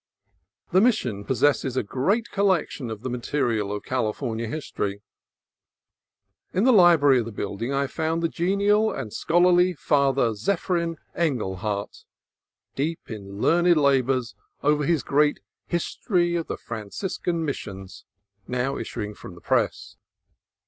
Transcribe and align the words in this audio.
The 0.71 0.81
Mission 0.81 1.23
possesses 1.25 1.77
a 1.77 1.83
great 1.83 2.31
collection 2.31 2.89
of 2.89 3.03
the 3.03 3.09
material 3.11 3.71
of 3.71 3.83
California 3.83 4.47
history. 4.47 5.03
In 6.55 6.63
the 6.63 6.71
library 6.73 7.19
of 7.19 7.25
the 7.25 7.31
building 7.31 7.71
I 7.71 7.85
found 7.85 8.23
the 8.23 8.27
genial 8.27 8.91
and 8.91 9.13
scholarly 9.13 9.73
Father 9.75 10.33
Zephyrin 10.33 10.97
Engelhardt, 11.13 12.03
deep 12.73 13.11
in 13.11 13.37
learned 13.39 13.77
labors 13.77 14.33
over 14.63 14.85
his 14.85 15.03
great 15.03 15.39
"History 15.67 16.33
of 16.35 16.47
the 16.47 16.57
Franciscan 16.57 17.45
Missions," 17.45 18.03
now 18.47 18.77
issuing 18.79 19.13
from 19.13 19.35
the 19.35 19.39
press. 19.41 19.97